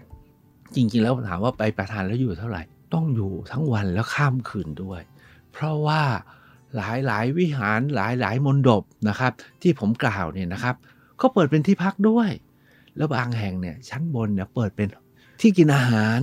[0.76, 2.63] จริงๆแล้วถามว่าไปปาทานแล้วอยู่เท่าไหร่
[2.94, 5.02] ต้องอยู่ทั้งวันแล้วข้ามคืนด้วย
[5.52, 6.02] เพราะว่า
[6.76, 10.76] หลายหลายวิหารหลายหลายมนดบนะครับ ที่ผมกล่าวเนี่ยนะครับ
[11.22, 12.30] ก็เปิดเป็นที่พักด้วย
[12.98, 14.88] แล้วบางแห่งเนี่ยชั้นบนเนี่ยเปิดเป็น
[15.42, 16.20] ที่กินอาหาร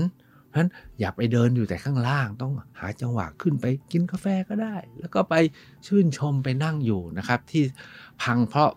[0.49, 5.35] เพราะฉะนั้นอย่าไปเดินอยู่แต่ข้างล่าง ต้องหาจังหวะขึ้นไปกินกาแฟก็ได้ แล้วก็ไป
[5.87, 7.63] ชื่นชมไปนั่งอยู่นะครับ ที่
[8.23, 8.71] พังเพราะ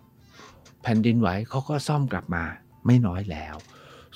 [0.82, 2.44] แผ่นดินไหวเขาก็ซ่อมกลับมา
[2.86, 3.56] ไม่น้อยแล้ว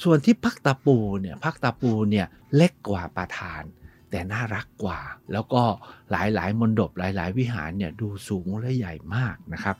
[0.03, 3.65] ส่วนที่พักตะปูเนี่ยพักตะปูเนี่ยเล็กกว่าปาทาน
[4.11, 5.01] แต่น่ารักกว่า
[5.33, 5.63] แล้วก็
[6.11, 9.77] หลายๆมณฑปหลาย ๆ วิหารเนี่ยดูสูงและใหญ่มากนะครับ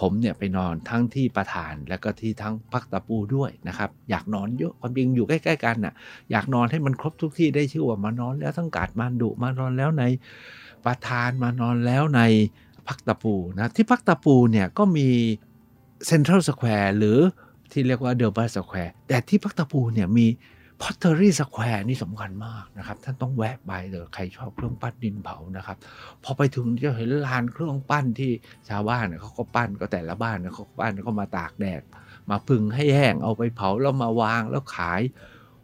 [0.00, 5.94] ผมเนี่ยไปนอนทั้งที่ประธานและก็ที่ทั้งพักตะปูด้วยนะครับ อยากนอนเยอะความจริงอยู่ใกล้ ๆ กันน่ะ
[6.30, 10.04] อยากนอนให้มันครบทุกที่ได้ชื่อว่ามานอนแล้วทั้งกาดมานดุมานอนแล้วใน
[10.84, 12.20] ปาทันมานอนแล้วใน
[12.88, 15.08] ภักตะปูร์นะที่ภักตะปูร์เนี่ยก็มี
[16.06, 17.18] Central Square หรือ
[17.72, 20.26] ที่เรียกว่า Durbar Square แต่ที่ภักตะปูร์เนี่ยมี
[20.80, 25.76] Pottery Square นี่สำคัญมากนะครับ ท่านต้องแวะไปเลยใครชอบเครื่องปั้นดินเผานะครับ
[26.24, 28.30] พอไปถึงจะเห็นลานเครื่องปั้นที่
[28.68, 31.82] ชาวบ้านเขาก็ปั้นก็แต่ละบ้านเขาปั้นก็มาตากแดด
[32.30, 35.02] มาผึ่งให้แห้งเอาไปเผาแล้วมาวางแล้วขาย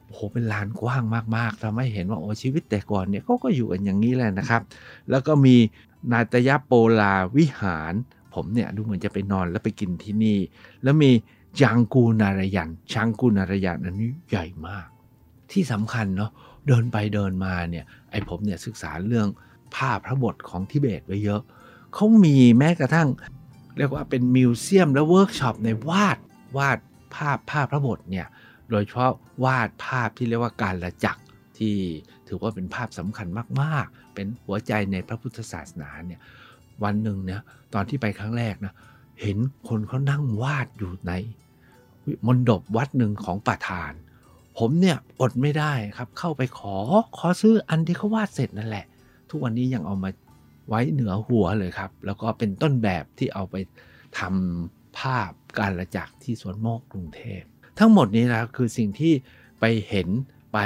[0.07, 1.03] โอ้โหเป็นลานกว้าง
[1.37, 4.62] มากๆทำให้เห็นว่าโอ้ชีวิตแต่ก่อนเนี่ยเขาก็อยู่กันอย่างนี้แหละนะครับ
[5.11, 5.57] แล้วก็มี
[6.12, 7.94] นยาตโปลาวิหาร
[8.35, 10.38] ผมเนี่ยดูเหมือนจะไปนอนแล้วไปกินที่นี่
[10.83, 11.11] แล้วมี
[11.61, 14.87] จังกูนารายันชังกูนารายันอันนี้ใหญ่มาก
[15.52, 16.30] ที่สำคัญเนาะ
[16.66, 19.28] เดินไปเดินมาเนี่ยไอผมเนี่ยศึกษาเรื่อง
[19.74, 21.40] ผ้าพระบฏของทิเบตไว้เยอะ
[21.94, 23.09] เขามีแม้กระทั่ง
[23.78, 26.18] เรียกว่าเป็น museum และเวิร์กช็อปในวาด
[26.57, 26.78] วาด
[27.14, 28.26] ภาพภาพพระบทเนี่ย
[28.70, 29.12] โดยเฉพาะ
[29.44, 31.22] วาดภาพที่เรียกว่าการละจักร
[31.59, 31.74] ที่
[32.28, 33.26] ถือว่าเป็นภาพสำคัญ
[33.62, 36.20] มากๆ เป็นหัวใจในพระพุทธศาสนาเนี่ย
[36.83, 37.40] วันหนึ่งเนี่ย
[37.74, 38.74] ตอนที่ไปครั้งแรกนะ
[39.22, 41.12] เห็นคนเขานั่งวาดอยู่ใน
[42.26, 43.92] มณฑปวัดหนึ่งของป่าทาน
[44.58, 46.76] ผมเนี่ยอดไม่ได้ครับเข้าไปขอ
[47.16, 48.86] ขอซื้ออันที่เขาวาดเสร็จนั่นแหละ
[49.30, 50.10] ทุกวันนี้ยังเอามา
[50.68, 53.56] ไว้เหนือหัวเลยครับ แล้วก็เป็นต้นแบบที่เอาไป
[54.18, 57.42] ทำภาพการละจักรที่สวนโมกกรุงเทพ
[57.78, 59.12] ทั้งหมดนี้นะคือสิ่งที่
[59.60, 60.08] ไปเห็น
[60.52, 60.58] ไป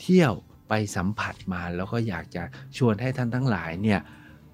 [0.00, 0.32] เที่ยว
[0.68, 2.42] ไปสัมผัสมาแล้วก็อยากจะ
[2.76, 4.00] ชวนให้ท่านทั้งหลายเนี่ย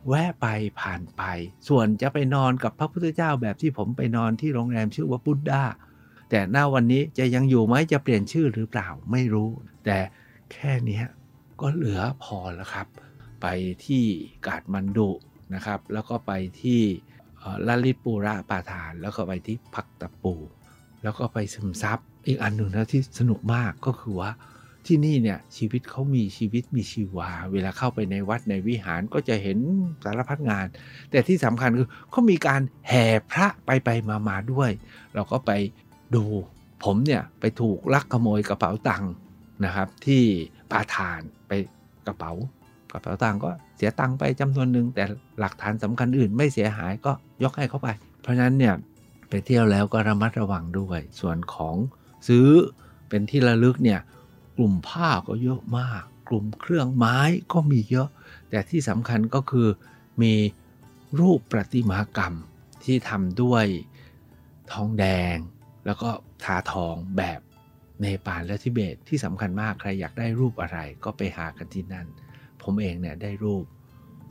[0.09, 0.47] แวะไป
[0.81, 1.23] ผ่านไป
[1.69, 5.65] ส่วนจะไปนอนกับพระพุทธเจ้าแบบที่ผมไปนอนที่โรงแรมชื่อว่าบุดดา
[6.31, 9.49] แต่หน้าวันนี้จะยังอยู่ไหมจะเปลี่ยนชื่อหรือเปล่าไม่รู้
[9.85, 9.99] แต่
[10.53, 11.03] แค่นี้
[11.61, 12.87] ก็เหลือพอแล้วครับ
[13.43, 13.47] ไป
[13.87, 14.05] ที่
[14.47, 15.11] กาดมันดุ
[15.55, 16.81] นะครับ แล้วก็ไปที่
[17.67, 20.35] ลลิปูระปาทาน แล้วก็ไปที่พักตะปู
[21.03, 24.31] แล้วก็ไปซึมซับอีกอันหนึ่งนะที่สนุกมากก็คือว่า
[24.87, 29.59] ที่นี่เนี่ยชีวิตเขามีชีวิตมีชีวา เวลาเข้าไปในวัดในวิหารก็จะเห็น
[30.05, 30.67] สารพัดงาน
[31.11, 34.71] แต่ที่สำคัญคือเขามีการแห่พระไปไปมามาด้วย
[35.15, 35.51] เราก็ไป
[36.15, 36.25] ดู
[36.85, 39.13] ผมเนี่ยไปถูกลักขโมยกระเป๋าตังค์
[39.65, 40.23] นะครับที่
[40.71, 41.53] ปาทานไป
[42.07, 42.33] กระเป๋า
[42.93, 45.05] กระเป๋าตังค์ก็เสียตังค์ไปจำนวนหนึ่งแต่
[45.41, 47.89] หลักฐานสำคัญอื่นไม่เสียหายก็ยกให้เขาไป
[48.21, 48.75] เพราะฉะนั้นเนี่ย
[49.29, 51.77] ไปเที่ยวแล้วก็ระมัดระวังด้วย ส่วนของ
[52.29, 52.49] ซื้อ
[53.09, 54.01] เป็นที่ระลึกเนี่ย
[54.57, 57.19] กลุ่มผ้าก็เยอะมาก กลุ่มเครื่องไม้
[57.53, 58.09] ก็มีเยอะ
[58.51, 59.69] แต่ที่สำคัญก็คือ
[60.23, 60.35] มี
[61.19, 62.35] รูปประติมากรรม
[62.85, 63.65] ที่ทำด้วย
[64.73, 65.37] ทองแดง
[65.87, 66.11] แล้วก็
[66.45, 67.41] ทาทองแบบ
[68.01, 72.07] เนปาลและทิเบตที่สำคัญมากใครอยากได้รูปอะไรก็ไปหากันที่นั่น
[72.63, 73.65] ผมเองเนี่ยได้รูป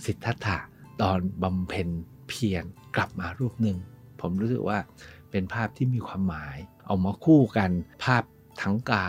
[0.05, 0.59] สิทธัตถะ
[1.01, 1.87] ตอนบำเพ็ญ
[2.27, 2.63] เพียร
[2.95, 3.77] กลับมารูปหนึ่ง
[4.21, 4.77] ผมรู้สึกว่า
[5.31, 7.71] เป็นภาพที่มีความหมาย เอามาคู่กัน
[8.03, 8.23] ภาพ
[8.61, 9.07] ทั้งกา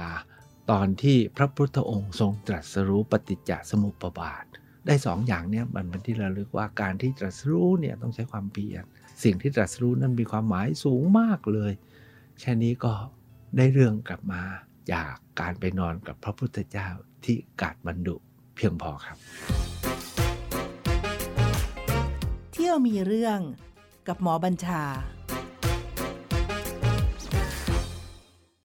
[0.70, 4.44] ตอนที่พระพุทธองค์ทรงตรัสรู้ปฏิจจสมุปบาท
[4.86, 8.84] ได้สองอย่างเนี่ยมันเป็นที่ระลึกว่าการที่ตรัสรู้เนี่ยต้องใช้ความเพียร
[9.24, 11.72] สิ่งที่ตรัสรู้นั้นมีความหมายสูงมากเลย
[12.40, 12.92] แค่นี้ก็
[13.56, 14.42] ได้เรื่องกลับมา
[14.92, 16.88] จากการไปนอนกับพระพุทธเจ้า
[17.24, 18.16] ที่กาดบรรดุ
[18.56, 19.16] เพียงพอครับ
[22.52, 23.40] เที่ยวมีเรื่อง
[24.08, 24.82] กับหมอบัญชา